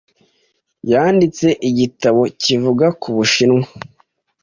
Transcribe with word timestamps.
Yanditse 0.91 1.47
igitabo 1.69 2.21
kivuga 2.41 2.85
ku 3.01 3.07
Bushinwa. 3.15 3.65